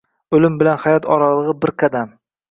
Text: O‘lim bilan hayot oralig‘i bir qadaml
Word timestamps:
O‘lim 0.35 0.53
bilan 0.61 0.79
hayot 0.83 1.05
oralig‘i 1.15 1.53
bir 1.65 1.73
qadaml 1.83 2.17